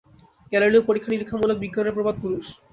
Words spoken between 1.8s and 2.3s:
প্রবাদ